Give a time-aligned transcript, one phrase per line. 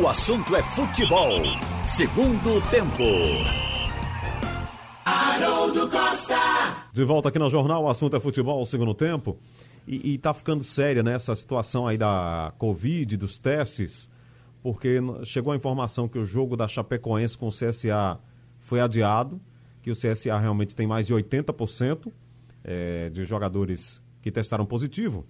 [0.00, 1.42] O assunto é futebol.
[1.86, 3.02] Segundo tempo.
[5.04, 6.86] Haroldo Costa.
[6.90, 9.36] De volta aqui no jornal, o assunto é futebol, segundo tempo.
[9.86, 14.08] E, e tá ficando séria né, essa situação aí da Covid, dos testes,
[14.62, 18.18] porque chegou a informação que o jogo da Chapecoense com o CSA
[18.60, 19.38] foi adiado,
[19.82, 22.10] que o CSA realmente tem mais de 80%
[22.64, 25.26] é, de jogadores que testaram positivo.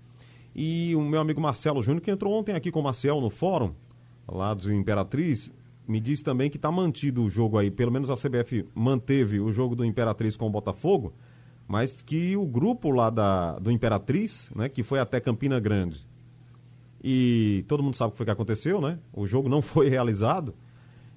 [0.55, 3.75] E o meu amigo Marcelo Júnior, que entrou ontem aqui com o Marcel no fórum,
[4.27, 5.53] lá de Imperatriz,
[5.87, 9.53] me disse também que está mantido o jogo aí, pelo menos a CBF manteve o
[9.53, 11.13] jogo do Imperatriz com o Botafogo,
[11.67, 16.07] mas que o grupo lá da, do Imperatriz, né, que foi até Campina Grande,
[17.03, 18.99] e todo mundo sabe o que foi que aconteceu, né?
[19.13, 20.55] O jogo não foi realizado.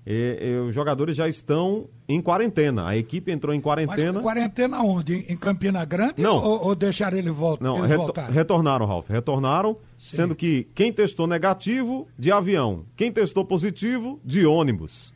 [0.05, 2.87] E, e, os jogadores já estão em quarentena.
[2.87, 4.13] A equipe entrou em quarentena.
[4.13, 5.25] Mas quarentena onde?
[5.27, 6.21] Em Campina Grande?
[6.21, 6.35] Não.
[6.35, 7.63] Ou, ou deixaram ele voltar?
[7.63, 9.09] Não, retor retornaram, Ralf.
[9.09, 10.17] Retornaram, Sim.
[10.17, 12.85] sendo que quem testou negativo, de avião.
[12.95, 15.12] Quem testou positivo, de ônibus.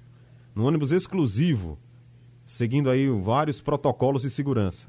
[0.55, 1.77] No ônibus exclusivo.
[2.43, 4.87] Seguindo aí vários protocolos de segurança.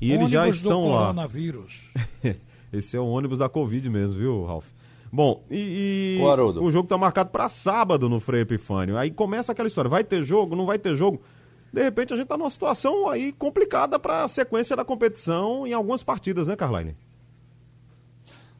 [0.00, 1.00] E ônibus eles já estão do lá.
[1.00, 1.90] coronavírus.
[2.72, 4.64] Esse é o ônibus da Covid mesmo, viu, Ralf?
[5.14, 8.96] Bom, e, e o jogo está marcado para sábado no Frei Epifânio.
[8.96, 11.20] Aí começa aquela história, vai ter jogo, não vai ter jogo.
[11.70, 15.74] De repente a gente está numa situação aí complicada para a sequência da competição em
[15.74, 16.96] algumas partidas, né, Carline?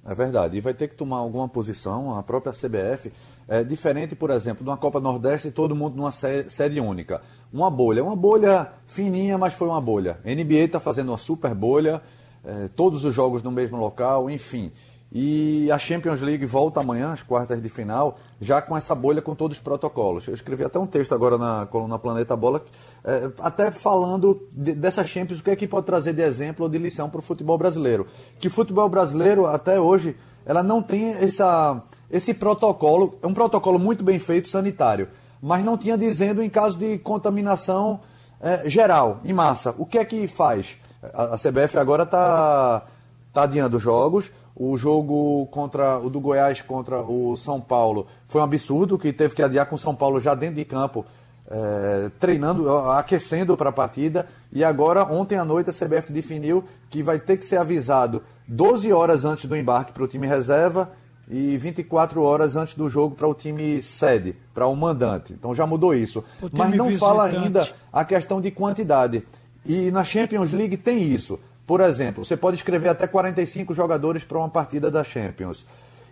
[0.04, 3.12] É verdade, e vai ter que tomar alguma posição, a própria CBF,
[3.48, 7.22] é diferente, por exemplo, de uma Copa Nordeste e todo mundo numa série, série única.
[7.52, 10.18] Uma bolha, uma bolha fininha, mas foi uma bolha.
[10.24, 12.02] A NBA está fazendo uma super bolha,
[12.44, 14.72] é, todos os jogos no mesmo local, enfim.
[15.14, 19.34] E a Champions League volta amanhã, às quartas de final, já com essa bolha com
[19.34, 20.26] todos os protocolos.
[20.26, 22.64] Eu escrevi até um texto agora na coluna Planeta Bola,
[23.04, 26.70] é, até falando de, dessa Champions, o que é que pode trazer de exemplo ou
[26.70, 28.06] de lição para o futebol brasileiro.
[28.38, 34.02] Que futebol brasileiro, até hoje, ela não tem essa, esse protocolo, é um protocolo muito
[34.02, 35.08] bem feito, sanitário,
[35.42, 38.00] mas não tinha dizendo em caso de contaminação
[38.40, 39.74] é, geral, em massa.
[39.76, 40.78] O que é que faz?
[41.02, 42.86] A, a CBF agora está
[43.32, 48.44] tá adiando jogos o jogo contra o do Goiás contra o São Paulo foi um
[48.44, 51.06] absurdo, que teve que adiar com o São Paulo já dentro de campo,
[51.50, 54.26] é, treinando, aquecendo para a partida.
[54.52, 58.92] E agora, ontem à noite, a CBF definiu que vai ter que ser avisado 12
[58.92, 60.90] horas antes do embarque para o time reserva
[61.30, 65.32] e 24 horas antes do jogo para o time sede, para o mandante.
[65.32, 66.22] Então já mudou isso.
[66.52, 66.98] Mas não visitante.
[66.98, 69.22] fala ainda a questão de quantidade.
[69.64, 71.38] E na Champions League tem isso.
[71.66, 75.64] Por exemplo, você pode escrever até 45 jogadores para uma partida da Champions.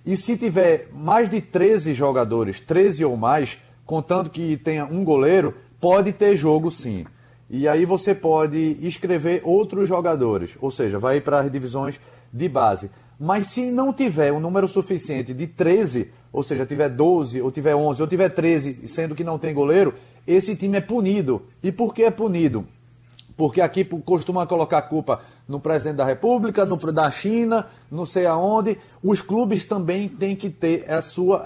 [0.04, 5.54] E se tiver mais de 13 jogadores, 13 ou mais, contando que tenha um goleiro,
[5.80, 7.04] pode ter jogo sim.
[7.48, 11.98] E aí você pode escrever outros jogadores, ou seja, vai para as divisões
[12.32, 12.90] de base.
[13.18, 17.74] Mas se não tiver um número suficiente de 13, ou seja, tiver 12, ou tiver
[17.74, 19.92] 11, ou tiver 13, sendo que não tem goleiro,
[20.26, 21.42] esse time é punido.
[21.62, 22.66] E por que é punido?
[23.40, 28.26] Porque aqui costuma colocar a culpa no presidente da República, no da China, não sei
[28.26, 28.76] aonde.
[29.02, 31.42] Os clubes também têm que ter a sua,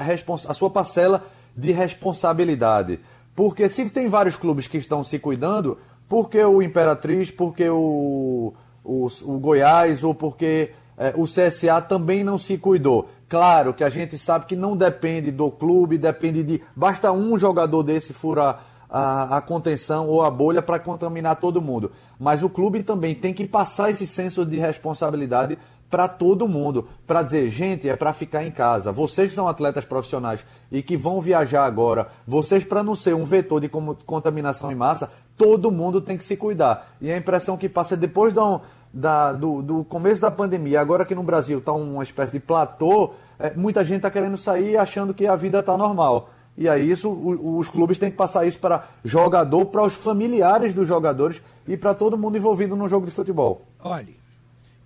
[0.49, 1.25] a sua parcela
[1.57, 2.99] de responsabilidade.
[3.33, 5.79] Porque se tem vários clubes que estão se cuidando,
[6.09, 8.53] porque o Imperatriz, porque o,
[8.83, 13.09] o, o Goiás ou porque é, o CSA também não se cuidou.
[13.29, 16.61] Claro que a gente sabe que não depende do clube, depende de.
[16.75, 18.65] Basta um jogador desse furar
[18.97, 21.91] a, a contenção ou a bolha para contaminar todo mundo.
[22.17, 25.59] Mas o clube também tem que passar esse senso de responsabilidade
[25.91, 28.93] para todo mundo, para dizer, gente, é para ficar em casa.
[28.93, 33.25] Vocês que são atletas profissionais e que vão viajar agora, vocês para não ser um
[33.25, 36.95] vetor de contaminação em massa, todo mundo tem que se cuidar.
[37.01, 38.61] E a impressão que passa depois da,
[38.93, 43.11] da, do, do, começo da pandemia, agora que no Brasil está uma espécie de platô,
[43.41, 46.31] é, muita gente está querendo sair achando que a vida está normal.
[46.57, 50.87] E aí isso, os clubes têm que passar isso para jogador, para os familiares dos
[50.87, 53.67] jogadores e para todo mundo envolvido no jogo de futebol.
[53.81, 54.15] Olha,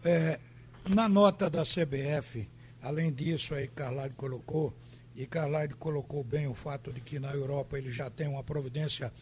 [0.03, 0.39] é,
[0.89, 2.49] na nota da CBF,
[2.83, 4.73] além disso aí Carlalho colocou,
[5.15, 9.13] e Carlalho colocou bem o fato de que na Europa ele já tem uma providência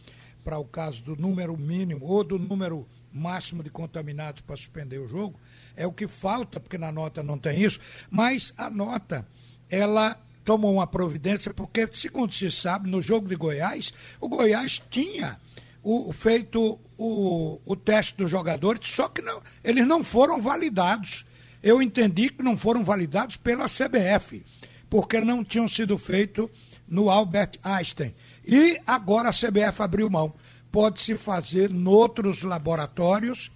[0.44, 5.08] para o caso do número mínimo ou do número máximo de contaminados para suspender o
[5.08, 5.40] jogo,
[5.74, 9.26] é o que falta, porque na nota não tem isso, mas a nota,
[9.68, 10.16] ela
[10.46, 15.38] tomou uma providência, porque, segundo se sabe, no jogo de Goiás, o Goiás tinha
[15.82, 21.26] o, feito o, o teste dos jogadores, só que não, eles não foram validados.
[21.60, 24.44] Eu entendi que não foram validados pela CBF,
[24.88, 26.48] porque não tinham sido feitos
[26.86, 28.14] no Albert Einstein.
[28.46, 30.32] E agora a CBF abriu mão.
[30.70, 33.50] Pode-se fazer noutros laboratórios,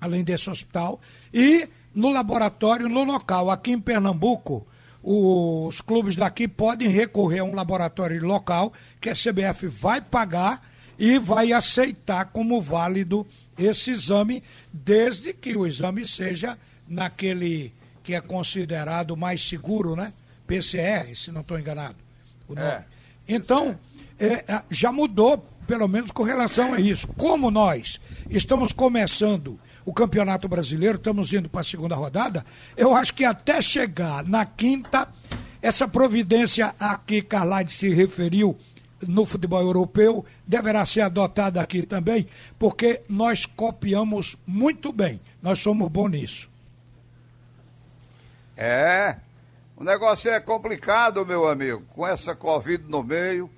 [0.00, 1.00] além desse hospital,
[1.32, 3.48] e no laboratório no local.
[3.48, 4.66] Aqui em Pernambuco,
[5.02, 10.68] os clubes daqui podem recorrer a um laboratório local que a CBF vai pagar
[10.98, 13.26] e vai aceitar como válido
[13.58, 14.42] esse exame,
[14.72, 20.12] desde que o exame seja naquele que é considerado mais seguro, né?
[20.46, 21.96] PCR, se não estou enganado.
[22.56, 22.82] É,
[23.28, 23.78] então,
[24.18, 27.06] é, é, já mudou, pelo menos com relação a isso.
[27.16, 32.44] Como nós estamos começando o Campeonato Brasileiro, estamos indo para a segunda rodada,
[32.76, 35.06] eu acho que até chegar na quinta,
[35.62, 38.58] essa providência a que Carlade se referiu
[39.06, 42.26] no futebol europeu deverá ser adotada aqui também,
[42.58, 45.20] porque nós copiamos muito bem.
[45.40, 46.50] Nós somos bons nisso.
[48.56, 49.14] É,
[49.76, 53.48] o negócio é complicado, meu amigo, com essa Covid no meio,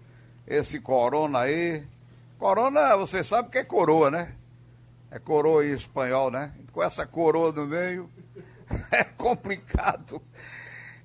[0.47, 1.91] esse corona aí.
[2.43, 4.35] Corona, você sabe que é coroa, né?
[5.13, 6.53] É coroa em espanhol, né?
[6.73, 8.11] Com essa coroa no meio,
[8.91, 10.21] é complicado.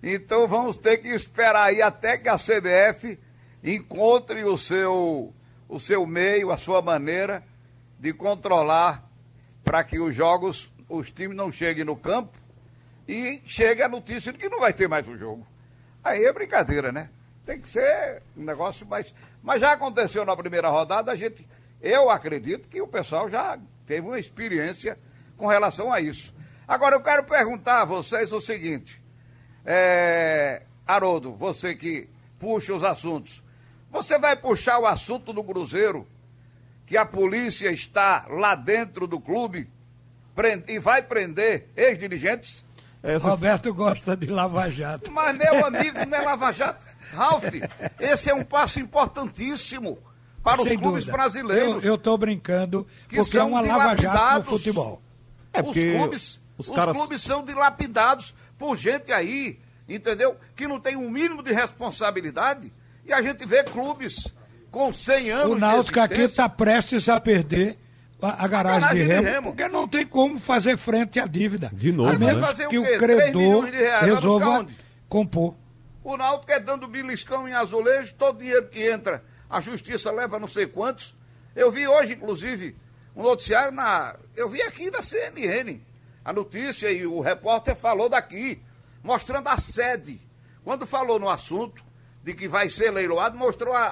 [0.01, 3.19] Então vamos ter que esperar aí até que a CBF
[3.63, 5.31] encontre o seu,
[5.69, 7.43] o seu meio, a sua maneira
[7.99, 9.07] de controlar
[9.63, 12.35] para que os jogos, os times não cheguem no campo
[13.07, 15.45] e chegue a notícia de que não vai ter mais um jogo.
[16.03, 17.11] Aí é brincadeira, né?
[17.47, 19.15] Tem que ser um negócio mais.
[19.41, 21.47] Mas já aconteceu na primeira rodada, a gente.
[21.81, 24.99] Eu acredito que o pessoal já teve uma experiência
[25.37, 26.33] com relação a isso.
[26.67, 29.01] Agora eu quero perguntar a vocês o seguinte.
[29.63, 33.41] É, Haroldo, você que puxa os assuntos.
[33.89, 36.05] Você vai puxar o assunto do Cruzeiro,
[36.85, 39.69] que a polícia está lá dentro do clube
[40.67, 42.65] e vai prender ex-dirigentes?
[43.01, 43.29] Essa...
[43.29, 45.09] Roberto gosta de Lava Jato.
[45.13, 46.83] Mas, meu amigo, não é Lava Jato.
[47.13, 47.43] Ralf,
[47.99, 49.97] esse é um passo importantíssimo
[50.43, 51.11] para Sem os clubes dúvida.
[51.11, 51.83] brasileiros.
[51.83, 55.01] Eu estou brincando, porque é uma Lava Jato no futebol.
[55.51, 56.95] É os clubes, os, caras...
[56.95, 59.59] os clubes são dilapidados por gente aí,
[59.89, 60.37] entendeu?
[60.55, 62.71] Que não tem um mínimo de responsabilidade.
[63.05, 64.33] E a gente vê clubes
[64.71, 65.55] com 100 anos.
[65.55, 67.77] O Náutico aqui está prestes a perder
[68.21, 71.19] a, a, garagem, a garagem de, remo, de, remo, porque não tem como fazer frente
[71.19, 71.71] à dívida.
[71.73, 72.67] De novo, a menos né?
[72.67, 73.65] que o, o credor
[74.01, 74.65] resolva
[75.07, 75.55] compor.
[76.07, 80.47] O Náutico é dando beliscão em azulejo, todo dinheiro que entra a justiça leva não
[80.47, 81.13] sei quantos.
[81.53, 82.77] Eu vi hoje, inclusive,
[83.13, 84.15] um noticiário na.
[84.33, 85.81] Eu vi aqui na CNN.
[86.23, 88.63] A notícia e o repórter falou daqui,
[89.03, 90.21] mostrando a sede.
[90.63, 91.83] Quando falou no assunto
[92.23, 93.87] de que vai ser leiloado, mostrou a,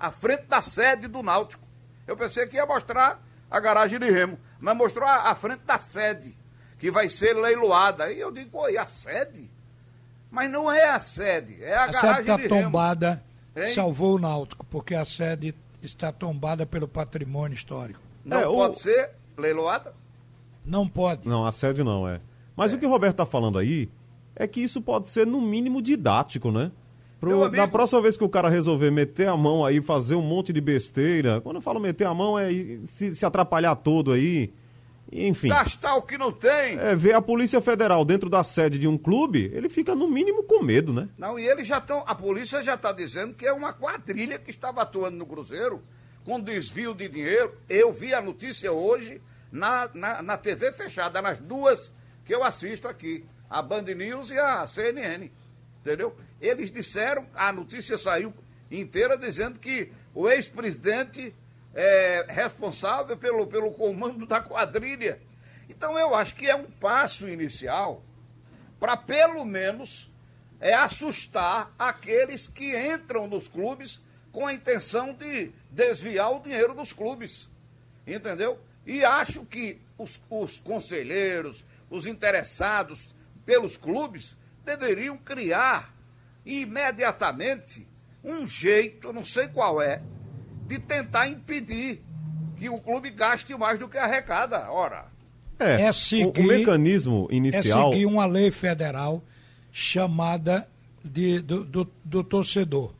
[0.00, 1.62] a, a frente da sede do Náutico.
[2.04, 5.78] Eu pensei que ia mostrar a garagem de remo, mas mostrou a, a frente da
[5.78, 6.36] sede,
[6.80, 8.06] que vai ser leiloada.
[8.06, 9.53] Aí eu digo, oi, a sede?
[10.34, 13.22] Mas não é a sede, é a, a garagem sede tá de tombada.
[13.54, 18.00] remo salvou o Náutico, porque a sede está tombada pelo patrimônio histórico.
[18.24, 18.80] Não é, pode o...
[18.80, 19.94] ser leiloada?
[20.66, 21.28] Não pode.
[21.28, 22.20] Não, a sede não é.
[22.56, 22.76] Mas é.
[22.76, 23.88] o que o Roberto está falando aí
[24.34, 26.72] é que isso pode ser, no mínimo, didático, né?
[27.20, 27.56] Pro, amigo...
[27.56, 30.60] Na próxima vez que o cara resolver meter a mão aí, fazer um monte de
[30.60, 32.48] besteira, quando eu falo meter a mão é
[32.86, 34.52] se, se atrapalhar todo aí,
[35.14, 35.48] enfim.
[35.48, 36.78] Gastar o que não tem.
[36.78, 40.42] É, ver a Polícia Federal dentro da sede de um clube, ele fica no mínimo
[40.42, 41.08] com medo, né?
[41.16, 42.02] Não, e eles já estão.
[42.06, 45.82] A polícia já está dizendo que é uma quadrilha que estava atuando no Cruzeiro
[46.24, 47.54] com desvio de dinheiro.
[47.68, 49.22] Eu vi a notícia hoje
[49.52, 51.92] na, na, na TV fechada, nas duas
[52.24, 55.30] que eu assisto aqui, a Band News e a CNN.
[55.80, 56.16] Entendeu?
[56.40, 58.32] Eles disseram, a notícia saiu
[58.70, 61.34] inteira dizendo que o ex-presidente
[61.74, 65.20] é, responsável pelo, pelo comando da quadrilha.
[65.68, 68.02] Então eu acho que é um passo inicial
[68.78, 70.12] para pelo menos
[70.60, 74.00] é assustar aqueles que entram nos clubes
[74.32, 77.48] com a intenção de desviar o dinheiro dos clubes.
[78.06, 78.58] Entendeu?
[78.86, 83.08] E acho que os, os conselheiros, os interessados
[83.44, 85.94] pelos clubes, deveriam criar
[86.44, 87.86] imediatamente
[88.22, 90.02] um jeito, não sei qual é,
[90.66, 92.02] de tentar impedir
[92.56, 94.70] que o clube gaste mais do que arrecada.
[94.70, 95.06] Ora.
[95.58, 97.90] É, é seguir, o, o, mecanismo inicial.
[97.90, 99.22] É seguir uma lei federal
[99.70, 100.68] chamada
[101.04, 102.92] de, do, do, do torcedor.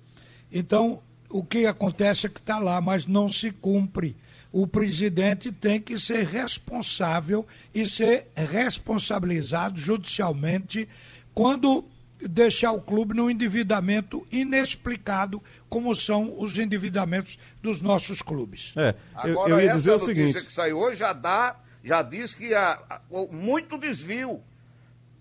[0.52, 4.16] Então, o que acontece é que está lá, mas não se cumpre.
[4.52, 7.44] O presidente tem que ser responsável
[7.74, 10.88] e ser responsabilizado judicialmente
[11.34, 11.84] quando
[12.20, 18.72] deixar o clube num endividamento inexplicado, como são os endividamentos dos nossos clubes.
[18.76, 18.94] É,
[19.24, 20.40] eu, Agora, eu ia dizer o seguinte.
[20.42, 24.40] que saiu hoje já dá, já diz que há, muito desvio.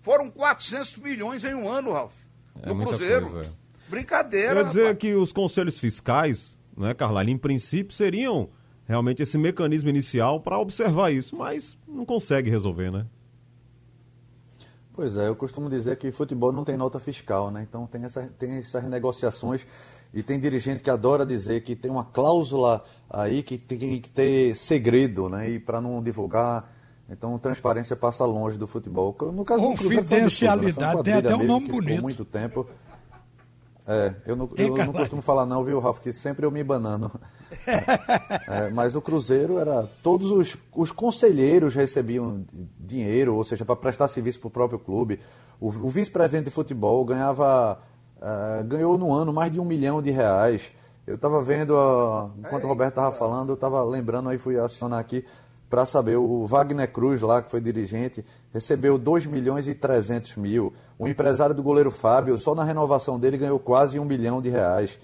[0.00, 2.14] Foram 400 milhões em um ano, Ralf,
[2.62, 3.30] é no Cruzeiro.
[3.30, 3.64] Coisa, é.
[3.88, 4.60] Brincadeira.
[4.60, 4.98] Ia dizer rapaz.
[4.98, 8.48] que os conselhos fiscais, né, Carla, em princípio seriam
[8.86, 13.06] realmente esse mecanismo inicial para observar isso, mas não consegue resolver, né?
[14.94, 17.66] Pois é, eu costumo dizer que futebol não tem nota fiscal, né?
[17.68, 19.66] Então tem, essa, tem essas negociações
[20.12, 24.54] e tem dirigente que adora dizer que tem uma cláusula aí que tem que ter
[24.54, 25.50] segredo, né?
[25.50, 26.72] E para não divulgar.
[27.10, 29.16] Então transparência passa longe do futebol.
[29.32, 32.00] No caso Confidencialidade, tem até um nome bonito.
[32.00, 32.64] muito tempo.
[33.86, 37.10] É, eu não, eu não costumo falar não, viu, Ralf, que sempre eu me banano.
[38.48, 39.88] É, mas o Cruzeiro era.
[40.02, 42.44] Todos os, os conselheiros recebiam
[42.78, 45.20] dinheiro, ou seja, para prestar serviço para o próprio clube.
[45.60, 47.78] O, o vice-presidente de futebol ganhava.
[48.16, 50.72] Uh, ganhou no ano mais de um milhão de reais.
[51.06, 54.98] Eu estava vendo, uh, enquanto o Roberto estava falando, eu estava lembrando, aí fui acionar
[54.98, 55.24] aqui
[55.74, 56.14] para saber.
[56.14, 60.72] O Wagner Cruz, lá, que foi dirigente, recebeu 2 milhões e 300 mil.
[60.96, 64.96] O empresário do goleiro Fábio, só na renovação dele, ganhou quase um milhão de reais.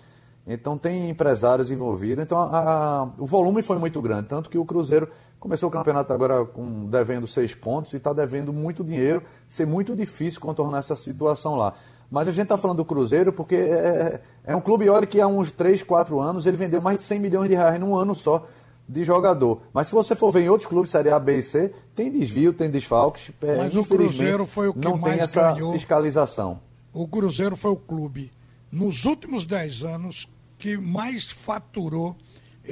[0.47, 2.23] Então tem empresários envolvidos.
[2.23, 5.09] Então a, a, o volume foi muito grande, tanto que o Cruzeiro
[5.41, 9.25] começou o campeonato agora com devendo seis pontos e está devendo muito dinheiro.
[9.49, 11.75] Ser muito difícil contornar essa situação lá.
[12.09, 15.27] Mas a gente está falando do Cruzeiro porque é, é, um clube, olha que há
[15.27, 18.47] uns 3, 4 anos ele vendeu mais de 100 milhões de reais num ano só
[18.91, 19.63] de jogador.
[19.73, 22.53] Mas se você for ver em outros clubes, Série A, B e C, tem desvio,
[22.53, 23.31] tem desfalques.
[23.41, 25.73] É, Mas o Cruzeiro foi o que não mais tem essa ganhou.
[25.73, 26.61] fiscalização.
[26.93, 28.33] O Cruzeiro foi o clube,
[28.71, 30.29] nos últimos 10 anos,
[30.59, 32.17] que mais faturou.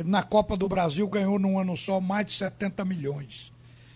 [0.04, 3.52] Na Copa do Brasil ganhou num ano só mais de 70 milhões.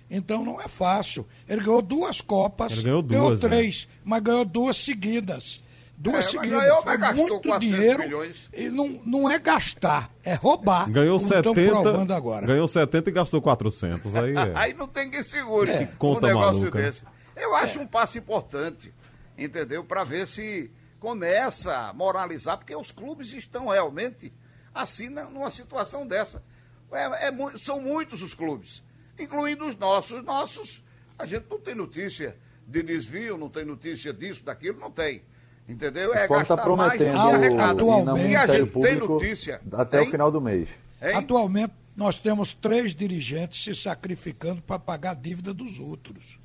[0.08, 1.26] Então não é fácil.
[1.48, 4.00] Ele ganhou duas Copas, Ele ganhou, duas, ganhou três, né?
[4.04, 5.62] mas ganhou duas seguidas.
[6.02, 6.60] Duas É, seguidas.
[6.60, 7.98] ganhou, Foi mas gastou muito 400 dinheiro.
[8.02, 8.50] milhões.
[8.52, 10.90] E não, não é gastar, é roubar.
[10.90, 12.44] Ganhou como estão 70, provando agora.
[12.44, 14.16] ganhou 70 e gastou 400.
[14.16, 14.52] Aí é.
[14.58, 16.86] Aí não tem quem segure Que um conta negócio maluca, né?
[16.86, 17.04] desse.
[17.36, 18.92] Eu acho um passo importante,
[19.38, 19.84] entendeu?
[19.84, 24.32] Para ver se começa a moralizar, porque os clubes estão realmente
[24.74, 26.42] assim numa situação dessa.
[26.90, 28.82] É, é são muitos os clubes,
[29.16, 30.18] incluindo os nossos.
[30.18, 30.84] Os nossos,
[31.16, 35.22] a gente não tem notícia de desvio, não tem notícia disso, daquilo, não tem.
[35.68, 36.10] Entendeu?
[36.10, 37.72] O É esporte está gastar mais do prometendo arrecada.
[37.72, 39.60] atualmente- E a gente tem notícia.
[39.72, 40.08] até Tem?
[40.08, 40.68] o final do mês.
[41.00, 41.14] Hein?
[41.14, 46.38] Atualmente, nós temos três dirigentes se sacrificando para pagar a dívida dos outros.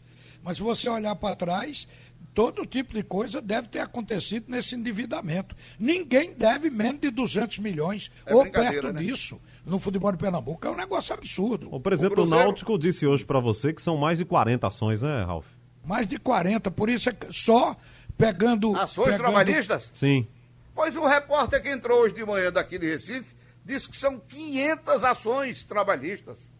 [0.44, 1.88] Mas se você olhar para trás,
[2.34, 5.56] todo tipo de coisa deve ter acontecido nesse endividamento.
[5.80, 9.02] Ninguém deve menos de 200 milhões, É ou perto né?
[9.02, 10.66] disso, no futebol de Pernambuco.
[10.66, 11.68] É um negócio absurdo.
[11.72, 14.68] O presidente O do Cruzeiro- Náutico disse hoje para você que são mais de 40
[14.68, 15.46] ações, né, Ralf?
[15.86, 17.76] Mais de 40, por isso é que só
[18.18, 18.76] pegando.
[18.76, 19.92] Ações pegando- trabalhistas?
[19.94, 20.28] Sim.
[20.76, 25.04] Pois o repórter que entrou hoje de manhã daqui de Recife disse que são 500
[25.04, 26.52] ações trabalhistas.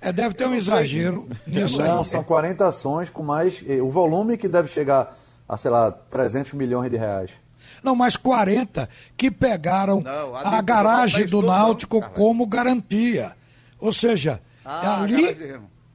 [0.00, 1.78] É, deve ter um exagero nisso.
[1.80, 2.06] Não, aí.
[2.08, 3.62] são 40 ações com mais.
[3.68, 5.16] eh, O volume que deve chegar
[5.48, 7.30] a, sei lá, 300 milhões de reais.
[7.82, 13.32] Não, mas 40 que pegaram Não, a a, garagem do do Náutico, como garantia.
[13.78, 15.36] Ou seja, Ah, ali.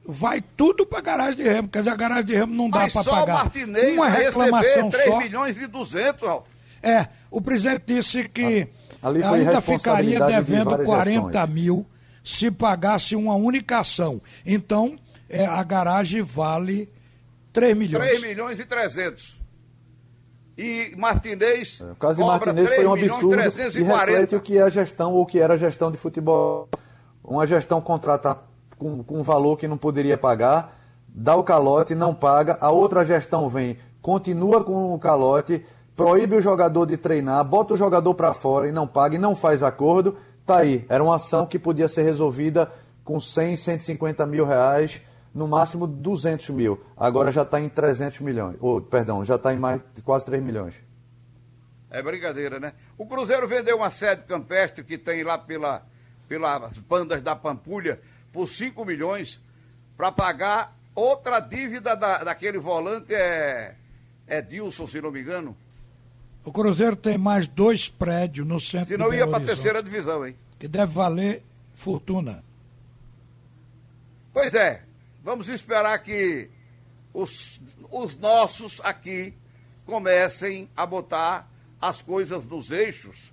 [0.06, 1.68] Vai tudo para garagem de remo.
[1.68, 4.84] Quer dizer, a garagem de remo não dá para só pagar o Martinez uma reclamação
[4.86, 5.18] receber 3 só.
[5.20, 6.46] milhões e 200, Ralf.
[6.82, 8.68] É, o presidente disse que
[9.02, 11.50] Ali foi ainda ficaria de devendo várias 40 gestões.
[11.50, 11.86] mil
[12.22, 14.20] se pagasse uma única ação.
[14.44, 14.98] Então,
[15.28, 16.88] é, a garagem vale
[17.52, 18.08] 3 milhões.
[18.08, 19.40] 3 milhões e 300.
[20.58, 24.04] E Martinez O caso de Martinez foi um 3 milhões absurdo e 340.
[24.06, 26.68] reflete o que é a gestão ou o que era a gestão de futebol.
[27.22, 28.38] Uma gestão contrata
[28.78, 30.76] com, com um valor que não poderia pagar,
[31.08, 35.64] dá o calote, não paga, a outra gestão vem, continua com o calote,
[35.96, 39.34] proíbe o jogador de treinar, bota o jogador para fora e não paga e não
[39.34, 40.16] faz acordo.
[40.44, 42.70] Tá aí, era uma ação que podia ser resolvida
[43.02, 45.00] com 100, 150 mil reais,
[45.34, 46.80] no máximo 200 mil.
[46.96, 50.74] Agora já está em 300 milhões, ou, perdão, já está em mais quase 3 milhões.
[51.90, 52.74] É brincadeira, né?
[52.98, 55.82] O Cruzeiro vendeu uma sede campestre que tem lá pela,
[56.28, 58.00] pelas bandas da Pampulha
[58.36, 59.40] por 5 milhões
[59.96, 63.74] para pagar outra dívida da, daquele volante, é,
[64.26, 65.56] é Dilson, se não me engano.
[66.44, 70.26] O Cruzeiro tem mais dois prédios no centro Senão de ia para a terceira divisão,
[70.26, 70.36] hein?
[70.58, 72.44] que deve valer fortuna.
[74.34, 74.82] Pois é,
[75.24, 76.50] vamos esperar que
[77.14, 79.32] os, os nossos aqui
[79.86, 81.50] comecem a botar
[81.80, 83.32] as coisas nos eixos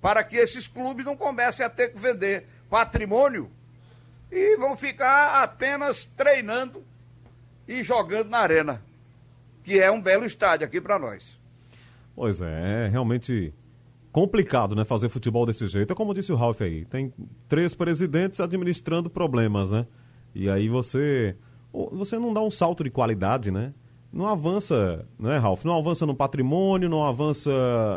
[0.00, 3.50] para que esses clubes não comecem a ter que vender patrimônio
[4.30, 6.82] e vão ficar apenas treinando
[7.66, 8.82] e jogando na arena,
[9.62, 11.38] que é um belo estádio aqui para nós.
[12.14, 13.52] Pois é, é realmente
[14.12, 15.92] complicado, né, fazer futebol desse jeito.
[15.92, 17.12] É como disse o Ralf aí, tem
[17.48, 19.86] três presidentes administrando problemas, né?
[20.34, 21.36] E aí você
[21.72, 23.74] você não dá um salto de qualidade, né?
[24.12, 25.64] Não avança, né, Ralf?
[25.64, 27.50] Não avança no patrimônio, não avança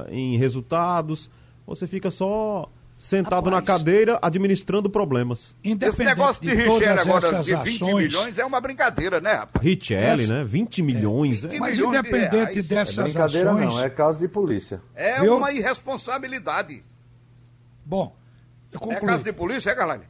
[0.10, 1.30] em resultados.
[1.68, 5.56] Você fica só sentado na cadeira administrando problemas.
[5.64, 8.14] Esse negócio de, de Richelle agora de 20 ações...
[8.14, 9.64] milhões é uma brincadeira, né, rapaz?
[9.64, 10.44] Richelle, né?
[10.44, 11.46] 20 milhões.
[11.46, 11.50] É.
[11.50, 13.66] 20 Mas milhões independente de dessas é brincadeira ações...
[13.66, 14.82] não, é caso de polícia.
[14.96, 15.38] É Viu?
[15.38, 16.84] uma irresponsabilidade.
[17.86, 18.16] Bom,
[18.72, 19.10] eu concluo.
[19.10, 20.06] É caso de polícia, é, Carlane?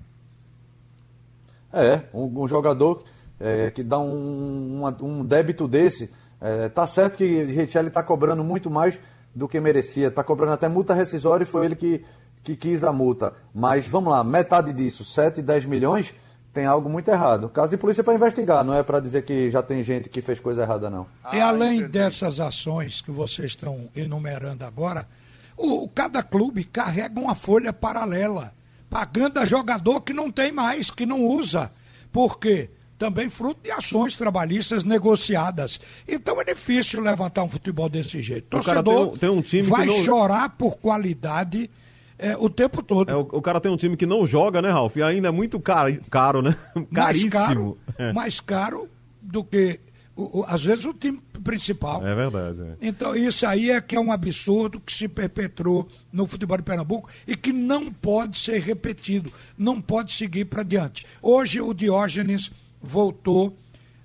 [1.74, 3.04] É, um, um jogador
[3.40, 8.44] é, que dá um, um, um débito desse, é, tá certo que Richelle está cobrando
[8.44, 9.00] muito mais
[9.36, 12.04] do que merecia, está cobrando até multa rescisória e foi ele que,
[12.44, 13.34] que quis a multa.
[13.54, 16.14] Mas vamos lá, metade disso, 7, 10 milhões,
[16.54, 17.50] tem algo muito errado.
[17.50, 20.24] Caso de polícia é para investigar, não é para dizer que já tem gente que
[20.24, 21.06] fez coisa errada, não.
[21.32, 21.92] e além entendi.
[21.92, 25.08] dessas ações que vocês estão enumerando agora,
[25.56, 28.54] o, cada clube carrega uma folha paralela,
[28.90, 31.72] pagando a jogador que não tem mais, que não usa.
[32.12, 32.70] Por quê?
[32.98, 35.80] Também fruto de ações trabalhistas negociadas.
[36.08, 38.46] Então é difícil levantar um futebol desse jeito.
[38.46, 39.94] O Torcedor tem, tem um time vai não...
[39.94, 41.70] chorar por qualidade
[42.20, 43.10] é, o tempo todo.
[43.10, 44.96] É, o, o, cara tem um time que não joga, né, Ralf?
[44.96, 46.56] E ainda é muito caro, caro né?
[46.94, 47.32] Caríssimo.
[47.32, 48.14] Mais caro, é.
[48.14, 48.90] mais caro
[49.22, 49.80] do que,
[50.16, 52.06] o, o, às vezes, o time principal.
[52.06, 52.64] É verdade.
[52.64, 52.88] É.
[52.88, 57.08] Então, isso aí é que é um absurdo que se perpetrou no futebol de Pernambuco
[57.28, 61.06] e que não pode ser repetido, não pode seguir para diante.
[61.22, 63.56] Hoje, o Diógenes voltou,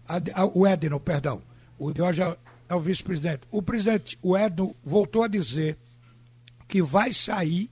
[0.06, 1.40] a, a, o Edno, perdão,
[1.78, 2.36] o Diógenes
[2.68, 3.40] é o vice-presidente.
[3.50, 5.78] O presidente, o Edno, voltou a dizer
[6.68, 7.70] que vai sair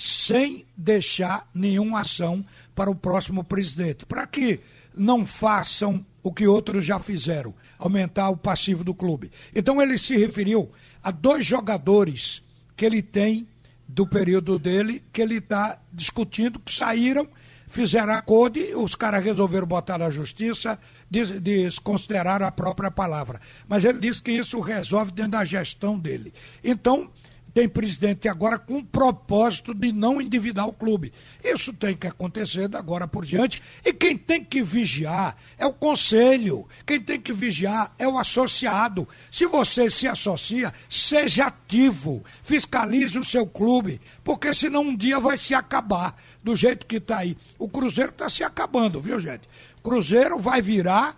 [0.00, 2.42] sem deixar nenhuma ação
[2.74, 4.58] para o próximo presidente, para que
[4.96, 9.30] não façam o que outros já fizeram, aumentar o passivo do clube.
[9.54, 10.70] Então ele se referiu
[11.02, 12.42] a dois jogadores
[12.74, 13.46] que ele tem
[13.86, 17.28] do período dele, que ele está discutindo, que saíram,
[17.68, 20.78] fizeram acordo e os caras resolveram botar na justiça,
[21.10, 23.38] des desconsiderar a própria palavra.
[23.68, 26.32] Mas ele disse que isso resolve dentro da gestão dele.
[26.64, 27.10] Então,
[27.54, 31.12] tem presidente agora com o propósito de não endividar o clube.
[31.42, 33.62] Isso tem que acontecer da agora por diante.
[33.84, 36.66] E quem tem que vigiar é o conselho.
[36.84, 39.06] Quem tem que vigiar é o associado.
[39.30, 42.24] Se você se associa, seja ativo.
[42.42, 44.00] Fiscalize o seu clube.
[44.24, 47.36] Porque senão um dia vai se acabar do jeito que está aí.
[47.58, 49.48] O Cruzeiro está se acabando, viu, gente?
[49.82, 51.16] Cruzeiro vai virar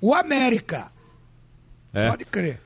[0.00, 0.92] o América.
[1.92, 2.08] É.
[2.08, 2.56] Pode crer.